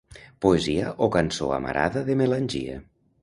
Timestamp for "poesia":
0.45-0.93